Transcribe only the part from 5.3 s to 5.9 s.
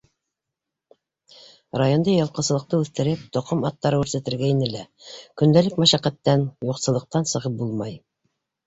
көндәлек